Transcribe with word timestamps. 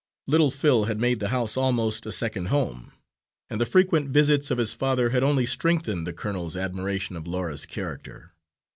Little 0.25 0.49
Phil 0.49 0.85
had 0.85 0.99
made 0.99 1.19
the 1.19 1.27
house 1.27 1.55
almost 1.55 2.07
a 2.07 2.11
second 2.11 2.45
home; 2.47 2.91
and 3.51 3.61
the 3.61 3.67
frequent 3.67 4.09
visits 4.09 4.49
of 4.49 4.57
his 4.57 4.73
father 4.73 5.11
had 5.11 5.21
only 5.21 5.45
strengthened 5.45 6.07
the 6.07 6.11
colonel's 6.11 6.57
admiration 6.57 7.15
of 7.15 7.27
Laura's 7.27 7.67
character. 7.67 8.31